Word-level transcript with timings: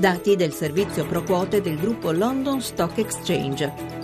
Dati 0.00 0.34
del 0.34 0.54
servizio 0.54 1.04
pro 1.04 1.22
quote 1.22 1.60
del 1.60 1.76
gruppo 1.78 2.10
London 2.10 2.62
Stock 2.62 2.96
Exchange. 2.96 3.99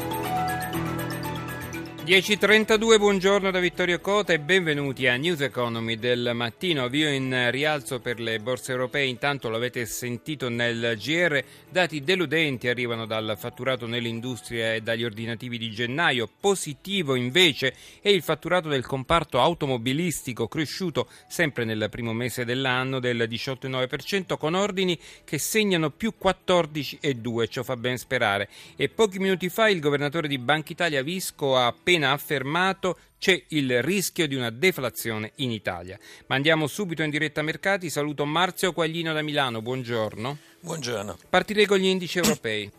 10.32, 2.06 2.98
buongiorno 2.98 3.50
da 3.50 3.58
Vittorio 3.58 3.98
Cota 3.98 4.32
e 4.32 4.38
benvenuti 4.38 5.08
a 5.08 5.16
News 5.16 5.40
Economy 5.40 5.96
del 5.96 6.30
mattino. 6.34 6.84
Avvio 6.84 7.10
in 7.10 7.50
rialzo 7.50 7.98
per 7.98 8.20
le 8.20 8.38
borse 8.38 8.70
europee, 8.70 9.06
intanto 9.06 9.48
l'avete 9.48 9.84
sentito 9.86 10.48
nel 10.48 10.96
GR, 10.96 11.42
dati 11.68 12.04
deludenti 12.04 12.68
arrivano 12.68 13.06
dal 13.06 13.34
fatturato 13.36 13.88
nell'industria 13.88 14.74
e 14.74 14.82
dagli 14.82 15.02
ordinativi 15.02 15.58
di 15.58 15.68
gennaio. 15.72 16.28
Positivo 16.38 17.16
invece 17.16 17.74
è 18.00 18.08
il 18.08 18.22
fatturato 18.22 18.68
del 18.68 18.86
comparto 18.86 19.40
automobilistico 19.40 20.46
cresciuto 20.46 21.08
sempre 21.26 21.64
nel 21.64 21.88
primo 21.90 22.12
mese 22.12 22.44
dell'anno 22.44 23.00
del 23.00 23.26
18,9% 23.28 24.38
con 24.38 24.54
ordini 24.54 24.96
che 25.24 25.38
segnano 25.38 25.90
più 25.90 26.12
14,2, 26.22 27.48
ciò 27.48 27.64
fa 27.64 27.76
ben 27.76 27.98
sperare. 27.98 28.48
E 28.76 28.88
pochi 28.88 29.18
minuti 29.18 29.48
fa 29.48 29.68
il 29.68 29.80
governatore 29.80 30.28
di 30.28 30.38
Banca 30.38 30.70
Italia 30.70 31.02
Visco 31.02 31.56
ha 31.56 31.66
appena 31.66 31.94
appena 31.96 32.12
affermato 32.12 32.98
c'è 33.18 33.44
il 33.48 33.82
rischio 33.82 34.28
di 34.28 34.34
una 34.34 34.50
deflazione 34.50 35.32
in 35.36 35.50
Italia. 35.50 35.98
Ma 36.26 36.34
andiamo 36.34 36.66
subito 36.66 37.02
in 37.02 37.10
diretta 37.10 37.42
mercati. 37.42 37.88
Saluto 37.90 38.24
Marzio 38.26 38.72
Quaglino 38.72 39.12
da 39.12 39.22
Milano. 39.22 39.62
Buongiorno. 39.62 40.38
Buongiorno. 40.60 41.16
Partirei 41.28 41.66
con 41.66 41.78
gli 41.78 41.86
indici 41.86 42.18
europei. 42.18 42.70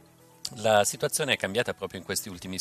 La 0.58 0.86
situazione 0.86 1.34
è 1.34 1.38
cambiata 1.38 1.74
proprio 1.74 2.00
in 2.00 2.06
questi 2.06 2.30
ultimi 2.30 2.58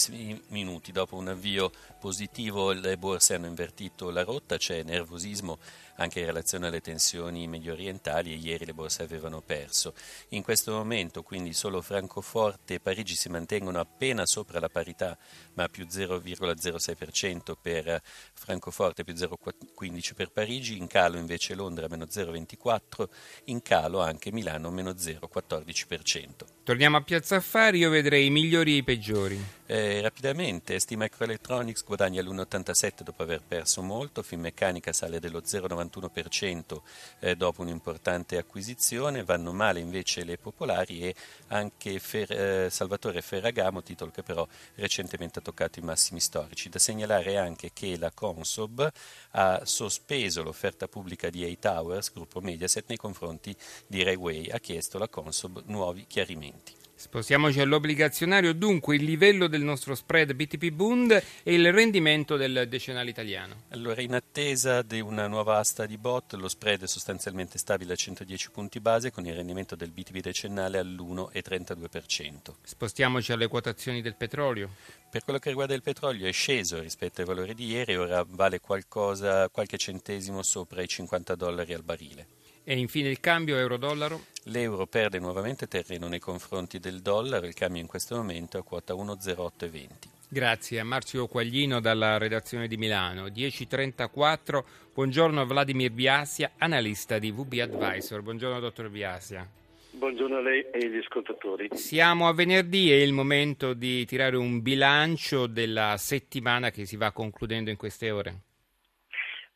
minuti. 0.48 0.90
Dopo 0.90 1.16
un 1.16 1.28
avvio 1.28 1.70
positivo 2.00 2.72
le 2.72 2.96
borse 2.96 3.34
hanno 3.34 3.46
invertito 3.46 4.10
la 4.10 4.24
rotta, 4.24 4.56
c'è 4.56 4.82
nervosismo 4.82 5.58
anche 5.96 6.20
in 6.20 6.26
relazione 6.26 6.66
alle 6.68 6.80
tensioni 6.80 7.46
medio 7.46 7.72
orientali 7.72 8.32
e 8.32 8.36
ieri 8.36 8.64
le 8.64 8.74
borse 8.74 9.02
avevano 9.02 9.40
perso. 9.40 9.94
In 10.28 10.42
questo 10.42 10.72
momento 10.72 11.22
quindi 11.22 11.52
solo 11.52 11.82
Francoforte 11.82 12.74
e 12.74 12.80
Parigi 12.80 13.14
si 13.14 13.28
mantengono 13.28 13.78
appena 13.78 14.26
sopra 14.26 14.60
la 14.60 14.68
parità, 14.68 15.16
ma 15.54 15.68
più 15.68 15.86
0,06% 15.86 17.54
per 17.60 18.00
Francoforte, 18.34 19.04
più 19.04 19.14
0,15% 19.14 20.14
per 20.14 20.30
Parigi, 20.30 20.76
in 20.76 20.86
calo 20.86 21.18
invece 21.18 21.54
Londra 21.54 21.86
meno 21.88 22.04
0,24%, 22.04 23.08
in 23.44 23.62
calo 23.62 24.00
anche 24.00 24.32
Milano 24.32 24.70
meno 24.70 24.90
0,14%. 24.90 26.28
Torniamo 26.62 26.96
a 26.96 27.02
Piazza 27.02 27.36
Affari, 27.36 27.78
io 27.78 27.90
vedrei 27.90 28.26
i 28.26 28.30
migliori 28.30 28.72
e 28.72 28.76
i 28.76 28.82
peggiori. 28.82 29.40
Eh, 29.68 30.00
rapidamente, 30.00 30.78
Sti 30.78 30.94
Microelectronics 30.94 31.82
guadagna 31.82 32.22
l'1,87 32.22 33.02
dopo 33.02 33.24
aver 33.24 33.42
perso 33.42 33.82
molto, 33.82 34.22
Finmeccanica 34.22 34.92
sale 34.92 35.18
dello 35.18 35.40
0,91% 35.40 36.80
eh, 37.18 37.34
dopo 37.34 37.62
un'importante 37.62 38.36
acquisizione, 38.36 39.24
vanno 39.24 39.52
male 39.52 39.80
invece 39.80 40.22
le 40.22 40.38
popolari 40.38 41.00
e 41.00 41.16
anche 41.48 41.98
Fer- 41.98 42.30
eh, 42.30 42.70
Salvatore 42.70 43.22
Ferragamo, 43.22 43.82
titolo 43.82 44.12
che 44.12 44.22
però 44.22 44.46
recentemente 44.76 45.40
ha 45.40 45.42
toccato 45.42 45.80
i 45.80 45.82
massimi 45.82 46.20
storici. 46.20 46.68
Da 46.68 46.78
segnalare 46.78 47.36
anche 47.36 47.72
che 47.72 47.98
la 47.98 48.12
Consob 48.12 48.88
ha 49.32 49.62
sospeso 49.64 50.44
l'offerta 50.44 50.86
pubblica 50.86 51.28
di 51.28 51.44
A 51.44 51.52
Towers, 51.58 52.12
gruppo 52.12 52.40
Mediaset, 52.40 52.84
nei 52.86 52.98
confronti 52.98 53.52
di 53.88 54.04
Rayway, 54.04 54.48
ha 54.48 54.60
chiesto 54.60 54.96
alla 54.96 55.08
Consob 55.08 55.64
nuovi 55.66 56.06
chiarimenti. 56.06 56.85
Spostiamoci 56.98 57.60
all'obbligazionario, 57.60 58.54
dunque 58.54 58.96
il 58.96 59.04
livello 59.04 59.48
del 59.48 59.60
nostro 59.60 59.94
spread 59.94 60.32
BTP 60.32 60.70
Bund 60.70 61.22
e 61.42 61.54
il 61.54 61.70
rendimento 61.70 62.38
del 62.38 62.64
decennale 62.70 63.10
italiano. 63.10 63.64
Allora, 63.68 64.00
in 64.00 64.14
attesa 64.14 64.80
di 64.80 65.00
una 65.00 65.26
nuova 65.26 65.58
asta 65.58 65.84
di 65.84 65.98
bot, 65.98 66.32
lo 66.32 66.48
spread 66.48 66.84
è 66.84 66.86
sostanzialmente 66.86 67.58
stabile 67.58 67.92
a 67.92 67.96
110 67.96 68.50
punti 68.50 68.80
base 68.80 69.12
con 69.12 69.26
il 69.26 69.34
rendimento 69.34 69.76
del 69.76 69.90
BTP 69.90 70.20
decennale 70.20 70.78
all'1,32%. 70.78 72.54
Spostiamoci 72.62 73.30
alle 73.30 73.48
quotazioni 73.48 74.00
del 74.00 74.16
petrolio. 74.16 74.70
Per 75.10 75.22
quello 75.22 75.38
che 75.38 75.50
riguarda 75.50 75.74
il 75.74 75.82
petrolio 75.82 76.26
è 76.26 76.32
sceso 76.32 76.80
rispetto 76.80 77.20
ai 77.20 77.26
valori 77.26 77.54
di 77.54 77.66
ieri, 77.66 77.94
ora 77.94 78.24
vale 78.26 78.58
qualcosa, 78.58 79.50
qualche 79.50 79.76
centesimo 79.76 80.42
sopra 80.42 80.80
i 80.80 80.88
50 80.88 81.34
dollari 81.34 81.74
al 81.74 81.82
barile. 81.82 82.26
E 82.68 82.76
infine 82.76 83.08
il 83.10 83.20
cambio 83.20 83.56
euro-dollaro? 83.58 84.22
L'euro 84.46 84.88
perde 84.88 85.20
nuovamente 85.20 85.68
terreno 85.68 86.08
nei 86.08 86.18
confronti 86.18 86.80
del 86.80 87.00
dollaro, 87.00 87.46
il 87.46 87.54
cambio 87.54 87.80
in 87.80 87.86
questo 87.86 88.16
momento 88.16 88.56
è 88.56 88.60
a 88.60 88.64
quota 88.64 88.92
1,0820. 88.92 89.88
Grazie 90.28 90.80
a 90.80 90.84
Marzio 90.84 91.28
Quaglino 91.28 91.78
dalla 91.78 92.18
redazione 92.18 92.66
di 92.66 92.76
Milano. 92.76 93.26
10.34, 93.26 94.64
buongiorno 94.92 95.42
a 95.42 95.44
Vladimir 95.44 95.92
Biasia, 95.92 96.54
analista 96.58 97.20
di 97.20 97.30
VB 97.30 97.52
Advisor. 97.60 98.22
Buongiorno 98.22 98.58
dottor 98.58 98.88
Biasia. 98.88 99.48
Buongiorno 99.92 100.38
a 100.38 100.40
lei 100.40 100.66
e 100.72 100.86
agli 100.86 100.98
ascoltatori. 100.98 101.68
Siamo 101.72 102.26
a 102.26 102.34
venerdì, 102.34 102.90
è 102.90 102.96
il 102.96 103.12
momento 103.12 103.74
di 103.74 104.04
tirare 104.06 104.36
un 104.36 104.60
bilancio 104.60 105.46
della 105.46 105.94
settimana 105.98 106.72
che 106.72 106.84
si 106.84 106.96
va 106.96 107.12
concludendo 107.12 107.70
in 107.70 107.76
queste 107.76 108.10
ore. 108.10 108.40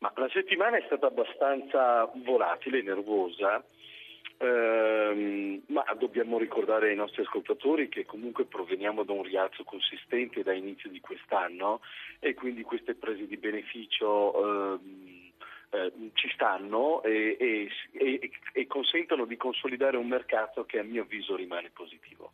Ma 0.01 0.11
la 0.15 0.29
settimana 0.29 0.77
è 0.77 0.83
stata 0.87 1.05
abbastanza 1.05 2.09
volatile, 2.23 2.81
nervosa, 2.81 3.63
ehm, 4.37 5.61
ma 5.67 5.85
dobbiamo 5.97 6.39
ricordare 6.39 6.89
ai 6.89 6.95
nostri 6.95 7.21
ascoltatori 7.21 7.87
che 7.87 8.05
comunque 8.07 8.45
proveniamo 8.45 9.03
da 9.03 9.13
un 9.13 9.21
rialzo 9.21 9.63
consistente 9.63 10.41
da 10.41 10.53
inizio 10.53 10.89
di 10.89 10.99
quest'anno 10.99 11.81
e 12.17 12.33
quindi 12.33 12.63
queste 12.63 12.95
prese 12.95 13.27
di 13.27 13.37
beneficio 13.37 14.73
ehm, 14.73 15.31
eh, 15.69 15.93
ci 16.13 16.31
stanno 16.33 17.03
e, 17.03 17.37
e, 17.39 17.69
e, 17.91 18.31
e 18.53 18.65
consentono 18.65 19.25
di 19.25 19.37
consolidare 19.37 19.97
un 19.97 20.07
mercato 20.07 20.65
che 20.65 20.79
a 20.79 20.83
mio 20.83 21.03
avviso 21.03 21.35
rimane 21.35 21.69
positivo. 21.69 22.31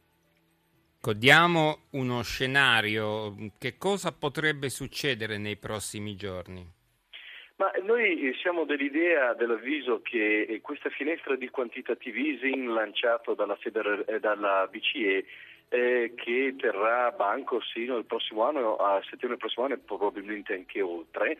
Diamo 1.17 1.83
uno 1.91 2.21
scenario, 2.21 3.33
che 3.57 3.77
cosa 3.77 4.11
potrebbe 4.11 4.69
succedere 4.69 5.37
nei 5.37 5.55
prossimi 5.55 6.15
giorni? 6.17 6.75
Ma 7.57 7.71
noi 7.81 8.35
siamo 8.39 8.65
dell'idea, 8.65 9.33
dell'avviso 9.33 10.01
che 10.03 10.59
questa 10.61 10.89
finestra 10.89 11.35
di 11.35 11.49
quantitative 11.49 12.19
easing 12.19 12.67
lanciato 12.67 13.33
dalla, 13.33 13.55
Feder- 13.55 14.07
eh, 14.07 14.19
dalla 14.19 14.67
BCE 14.69 15.25
eh, 15.69 16.13
che 16.15 16.55
terrà 16.55 17.11
banco 17.11 17.59
sino 17.61 17.95
al 17.95 18.05
prossimo 18.05 18.43
anno, 18.43 18.75
a 18.75 19.01
settembre 19.09 19.37
prossimo 19.37 19.65
anno 19.65 19.73
e 19.73 19.79
probabilmente 19.79 20.53
anche 20.53 20.81
oltre, 20.81 21.37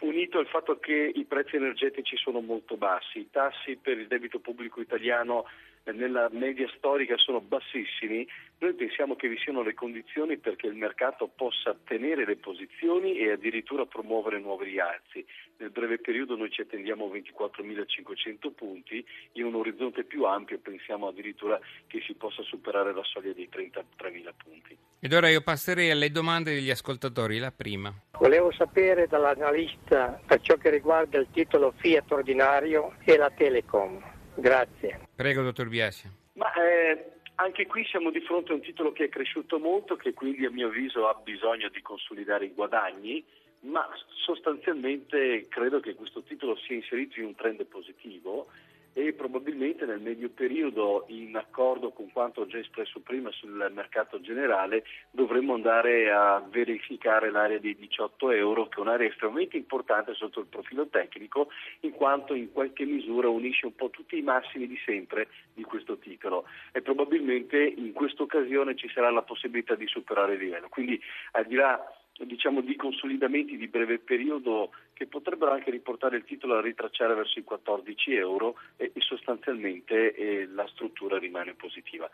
unito 0.00 0.38
al 0.38 0.48
fatto 0.48 0.80
che 0.80 1.12
i 1.14 1.24
prezzi 1.24 1.56
energetici 1.56 2.16
sono 2.16 2.40
molto 2.40 2.76
bassi, 2.76 3.20
i 3.20 3.30
tassi 3.30 3.76
per 3.76 3.98
il 3.98 4.08
debito 4.08 4.40
pubblico 4.40 4.80
italiano 4.80 5.44
nella 5.92 6.28
media 6.32 6.68
storica 6.76 7.16
sono 7.16 7.40
bassissimi, 7.40 8.26
noi 8.58 8.72
pensiamo 8.74 9.16
che 9.16 9.28
vi 9.28 9.36
siano 9.38 9.62
le 9.62 9.74
condizioni 9.74 10.38
perché 10.38 10.66
il 10.66 10.74
mercato 10.74 11.28
possa 11.28 11.76
tenere 11.84 12.24
le 12.24 12.36
posizioni 12.36 13.18
e 13.18 13.32
addirittura 13.32 13.84
promuovere 13.84 14.40
nuovi 14.40 14.64
rialzi. 14.70 15.24
Nel 15.58 15.70
breve 15.70 15.98
periodo 15.98 16.36
noi 16.36 16.50
ci 16.50 16.62
attendiamo 16.62 17.06
24.500 17.06 18.52
punti, 18.54 19.04
in 19.32 19.44
un 19.44 19.54
orizzonte 19.54 20.04
più 20.04 20.24
ampio 20.24 20.58
pensiamo 20.58 21.08
addirittura 21.08 21.60
che 21.86 22.00
si 22.06 22.14
possa 22.14 22.42
superare 22.42 22.94
la 22.94 23.04
soglia 23.04 23.32
dei 23.32 23.48
33.000 23.52 24.30
punti. 24.42 24.76
Ed 25.00 25.12
ora 25.12 25.28
io 25.28 25.42
passerei 25.42 25.90
alle 25.90 26.10
domande 26.10 26.54
degli 26.54 26.70
ascoltatori, 26.70 27.38
la 27.38 27.52
prima. 27.52 27.92
Volevo 28.18 28.50
sapere 28.52 29.06
dall'analista 29.06 30.18
per 30.26 30.40
ciò 30.40 30.56
che 30.56 30.70
riguarda 30.70 31.18
il 31.18 31.26
titolo 31.30 31.74
Fiat 31.76 32.10
ordinario 32.10 32.96
e 33.04 33.16
la 33.18 33.30
Telecom. 33.30 34.13
Grazie. 34.36 35.08
Prego, 35.14 35.42
dottor 35.42 35.68
Biasia. 35.68 36.10
Ma, 36.34 36.52
eh, 36.54 37.12
anche 37.36 37.66
qui 37.66 37.84
siamo 37.84 38.10
di 38.10 38.20
fronte 38.20 38.52
a 38.52 38.54
un 38.54 38.60
titolo 38.60 38.92
che 38.92 39.04
è 39.04 39.08
cresciuto 39.08 39.58
molto, 39.58 39.96
che 39.96 40.12
quindi 40.12 40.44
a 40.44 40.50
mio 40.50 40.68
avviso 40.68 41.08
ha 41.08 41.14
bisogno 41.22 41.68
di 41.68 41.80
consolidare 41.82 42.46
i 42.46 42.52
guadagni, 42.54 43.24
ma 43.60 43.88
sostanzialmente 44.24 45.46
credo 45.48 45.80
che 45.80 45.94
questo 45.94 46.22
titolo 46.22 46.56
sia 46.56 46.76
inserito 46.76 47.18
in 47.18 47.26
un 47.26 47.34
trend 47.34 47.64
positivo 47.64 48.48
e 48.96 49.12
probabilmente 49.12 49.84
nel 49.84 50.00
medio 50.00 50.30
periodo, 50.30 51.04
in 51.08 51.36
accordo 51.36 51.90
con 51.90 52.10
quanto 52.12 52.42
ho 52.42 52.46
già 52.46 52.58
espresso 52.58 53.00
prima 53.00 53.30
sul 53.32 53.70
mercato 53.74 54.20
generale, 54.20 54.84
dovremmo 55.10 55.54
andare 55.54 56.12
a 56.12 56.40
verificare 56.48 57.30
l'area 57.30 57.58
dei 57.58 57.74
18 57.74 58.30
euro, 58.30 58.68
che 58.68 58.76
è 58.76 58.80
un'area 58.80 59.08
estremamente 59.08 59.56
importante 59.56 60.14
sotto 60.14 60.38
il 60.38 60.46
profilo 60.46 60.86
tecnico, 60.86 61.48
in 61.80 61.90
quanto 61.90 62.34
in 62.34 62.52
qualche 62.52 62.84
misura 62.84 63.28
unisce 63.28 63.66
un 63.66 63.74
po' 63.74 63.90
tutti 63.90 64.16
i 64.16 64.22
massimi 64.22 64.68
di 64.68 64.78
sempre 64.84 65.26
di 65.52 65.64
questo 65.64 65.98
titolo 65.98 66.44
e 66.72 66.80
probabilmente 66.80 67.58
in 67.58 67.92
questa 67.92 68.22
occasione 68.22 68.76
ci 68.76 68.88
sarà 68.88 69.10
la 69.10 69.22
possibilità 69.22 69.74
di 69.74 69.88
superare 69.88 70.34
il 70.34 70.40
livello. 70.40 70.68
Quindi 70.68 71.00
al 71.32 71.46
di 71.46 71.56
là 71.56 71.84
diciamo, 72.18 72.60
di 72.60 72.76
consolidamenti 72.76 73.56
di 73.56 73.66
breve 73.66 73.98
periodo 73.98 74.70
che 74.92 75.06
potrebbero 75.06 75.50
anche 75.50 75.70
riportare 75.70 76.16
il 76.16 76.24
titolo 76.24 76.56
a 76.56 76.60
ritracciare 76.60 77.14
verso 77.14 77.38
i 77.38 77.44
14 77.44 78.14
euro 78.14 78.56
e, 78.76 78.92
e 78.94 79.00
sostanzialmente 79.00 80.14
eh, 80.14 80.46
la 80.46 80.66
struttura 80.68 81.18
rimane 81.18 81.54
positiva. 81.54 82.08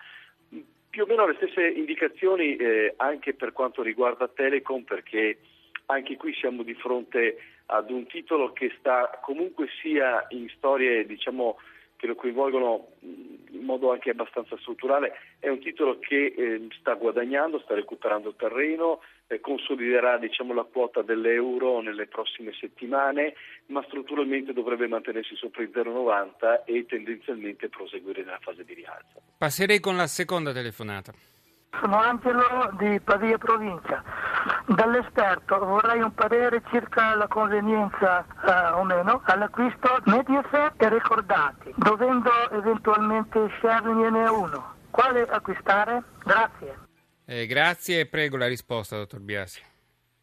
Più 0.91 1.03
o 1.03 1.07
meno 1.07 1.27
le 1.27 1.35
stesse 1.37 1.69
indicazioni 1.69 2.57
eh, 2.57 2.95
anche 2.97 3.35
per 3.35 3.53
quanto 3.53 3.83
riguarda 3.83 4.27
Telecom 4.27 4.83
perché 4.83 5.39
anche 5.87 6.17
qui 6.17 6.35
siamo 6.35 6.63
di 6.63 6.75
fronte 6.75 7.37
ad 7.67 7.91
un 7.91 8.07
titolo 8.07 8.53
che 8.53 8.73
sta 8.79 9.21
comunque 9.23 9.69
sia 9.81 10.27
in 10.31 10.49
storie 10.57 11.07
diciamo, 11.07 11.59
che 12.01 12.07
lo 12.07 12.15
coinvolgono 12.15 12.93
in 13.01 13.63
modo 13.63 13.93
anche 13.93 14.09
abbastanza 14.09 14.57
strutturale, 14.57 15.13
è 15.39 15.49
un 15.49 15.61
titolo 15.61 15.99
che 15.99 16.33
eh, 16.35 16.69
sta 16.79 16.95
guadagnando, 16.95 17.61
sta 17.61 17.75
recuperando 17.75 18.33
terreno, 18.33 19.03
eh, 19.27 19.39
consoliderà 19.41 20.17
diciamo, 20.17 20.55
la 20.55 20.65
quota 20.65 21.03
dell'euro 21.03 21.83
nelle 21.83 22.07
prossime 22.07 22.53
settimane, 22.59 23.35
ma 23.67 23.83
strutturalmente 23.83 24.55
dovrebbe 24.55 24.89
mantenersi 24.89 25.37
sopra 25.37 25.63
il 25.63 25.71
0,90 25.75 26.63
e 26.65 26.87
tendenzialmente 26.87 27.69
proseguire 27.69 28.25
nella 28.25 28.41
fase 28.41 28.65
di 28.65 28.73
rialzo. 28.73 29.21
Passerei 29.37 29.79
con 29.79 29.97
la 29.97 30.07
seconda 30.07 30.55
telefonata. 30.55 31.13
Sono 31.79 31.97
Angelo 31.99 32.71
di 32.79 33.01
Pavia 33.01 33.39
provincia. 33.39 34.03
Dall'esperto 34.67 35.59
vorrei 35.59 36.01
un 36.01 36.13
parere 36.13 36.63
circa 36.71 37.15
la 37.15 37.27
convenienza 37.27 38.25
eh, 38.25 38.73
o 38.73 38.85
meno 38.85 39.23
all'acquisto 39.25 39.99
Mediaset 40.05 40.75
e 40.83 40.89
ricordati, 40.89 41.73
dovendo 41.77 42.31
eventualmente 42.51 43.49
sceglierne 43.49 44.29
uno. 44.29 44.75
Quale 44.91 45.23
acquistare? 45.23 46.03
Grazie. 46.25 46.79
Eh, 47.27 47.47
grazie 47.47 48.01
e 48.01 48.07
prego 48.07 48.37
la 48.37 48.49
risposta, 48.49 48.97
dottor 48.97 49.21
Biasi. 49.21 49.63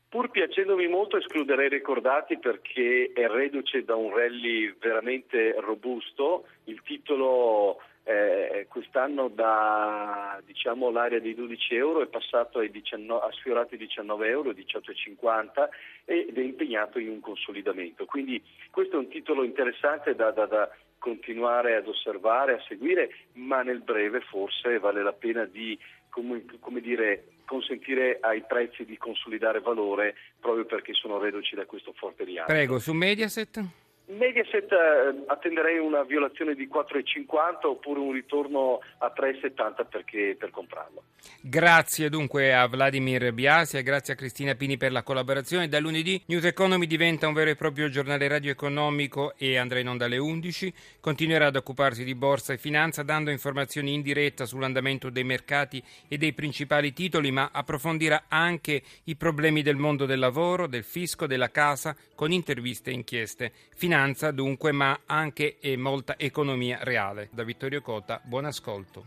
Pur 0.09 0.29
piacendomi 0.29 0.87
molto 0.87 1.17
escluderei 1.17 1.69
ricordati 1.69 2.39
perché 2.39 3.11
è 3.13 3.27
reduce 3.27 3.83
da 3.83 3.95
un 3.95 4.15
rally 4.15 4.73
veramente 4.79 5.55
robusto, 5.59 6.45
il 6.65 6.81
titolo 6.83 7.81
eh, 8.07 8.67
quest'anno 8.69 9.27
da 9.27 10.41
diciamo, 10.45 10.89
l'area 10.89 11.19
dei 11.19 11.35
12 11.35 11.75
euro 11.75 12.01
è 12.01 12.07
passato 12.07 12.59
ai 12.59 12.71
19, 12.71 13.25
ha 13.25 13.31
sfiorato 13.33 13.75
i 13.75 13.77
19 13.77 14.29
euro, 14.29 14.51
18,50 14.51 15.67
ed 16.05 16.37
è 16.37 16.41
impegnato 16.41 16.99
in 16.99 17.09
un 17.09 17.19
consolidamento. 17.19 18.05
Quindi 18.05 18.41
questo 18.71 18.95
è 18.95 18.99
un 18.99 19.09
titolo 19.09 19.43
interessante 19.43 20.15
da, 20.15 20.31
da, 20.31 20.45
da 20.45 20.69
continuare 20.97 21.75
ad 21.75 21.87
osservare, 21.87 22.53
a 22.53 22.63
seguire, 22.65 23.09
ma 23.33 23.61
nel 23.61 23.81
breve 23.81 24.21
forse 24.21 24.79
vale 24.79 25.03
la 25.03 25.13
pena 25.13 25.43
di 25.43 25.77
come, 26.09 26.45
come 26.61 26.79
dire, 26.79 27.25
consentire 27.43 28.19
ai 28.21 28.41
prezzi 28.47 28.85
di 28.85 28.97
consolidare 28.97 29.59
valore 29.59 30.15
proprio 30.39 30.63
perché 30.63 30.93
sono 30.93 31.19
reduci 31.19 31.55
da 31.55 31.65
questo 31.65 31.91
forte 31.91 32.23
rialzo. 32.23 32.53
Prego, 32.53 32.79
su 32.79 32.93
Mediaset? 32.93 33.86
Mediaset 34.09 34.71
eh, 34.71 35.23
attenderei 35.27 35.79
una 35.79 36.03
violazione 36.03 36.55
di 36.55 36.69
4,50 36.71 37.67
oppure 37.67 37.99
un 37.99 38.13
ritorno 38.13 38.79
a 38.99 39.11
3,70 39.13 39.85
perché, 39.89 40.35
per 40.39 40.49
comprarlo. 40.49 41.03
Grazie 41.41 42.07
dunque 42.07 42.53
a 42.53 42.67
Vladimir 42.67 43.33
Biasi 43.33 43.75
e 43.75 43.83
grazie 43.83 44.13
a 44.13 44.15
Cristina 44.15 44.55
Pini 44.55 44.77
per 44.77 44.93
la 44.93 45.03
collaborazione. 45.03 45.67
Da 45.67 45.81
lunedì 45.81 46.21
News 46.27 46.45
Economy 46.45 46.87
diventa 46.87 47.27
un 47.27 47.33
vero 47.33 47.49
e 47.49 47.57
proprio 47.57 47.89
giornale 47.89 48.29
radioeconomico 48.29 49.33
e 49.35 49.57
andrà 49.57 49.79
in 49.79 49.89
onda 49.89 50.05
alle 50.05 50.17
11. 50.17 50.73
Continuerà 51.01 51.47
ad 51.47 51.57
occuparsi 51.57 52.05
di 52.05 52.15
borsa 52.15 52.53
e 52.53 52.57
finanza 52.57 53.03
dando 53.03 53.29
informazioni 53.29 53.93
in 53.93 54.01
diretta 54.01 54.45
sull'andamento 54.45 55.09
dei 55.09 55.25
mercati 55.25 55.83
e 56.07 56.17
dei 56.17 56.31
principali 56.31 56.93
titoli, 56.93 57.31
ma 57.31 57.49
approfondirà 57.51 58.23
anche 58.29 58.81
i 59.05 59.17
problemi 59.17 59.63
del 59.63 59.75
mondo 59.75 60.05
del 60.05 60.19
lavoro, 60.19 60.65
del 60.65 60.85
fisco, 60.85 61.27
della 61.27 61.51
casa 61.51 61.93
con 62.15 62.31
interviste 62.31 62.89
e 62.89 62.93
inchieste. 62.93 63.51
Finanza 63.75 63.96
finanza 63.97 64.29
dunque, 64.29 64.71
ma 64.71 64.99
anche 65.07 65.57
molta 65.75 66.19
economia 66.19 66.77
reale. 66.83 67.29
Da 67.31 67.43
Vittorio 67.43 67.81
Cota, 67.81 68.21
buon 68.23 68.45
ascolto. 68.45 69.05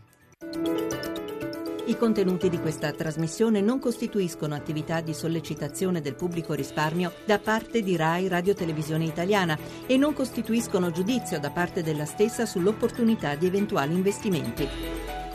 I 1.85 1.95
contenuti 1.97 2.49
di 2.49 2.59
questa 2.59 2.91
trasmissione 2.91 3.61
non 3.61 3.79
costituiscono 3.79 4.53
attività 4.53 4.99
di 4.99 5.13
sollecitazione 5.13 6.01
del 6.01 6.15
pubblico 6.15 6.53
risparmio 6.53 7.13
da 7.25 7.39
parte 7.39 7.81
di 7.81 7.95
RAI 7.95 8.27
Radio 8.27 8.53
Televisione 8.53 9.05
Italiana 9.05 9.57
e 9.87 9.95
non 9.95 10.13
costituiscono 10.13 10.91
giudizio 10.91 11.39
da 11.39 11.51
parte 11.51 11.83
della 11.83 12.05
stessa 12.05 12.45
sull'opportunità 12.45 13.35
di 13.35 13.47
eventuali 13.47 13.93
investimenti. 13.93 15.10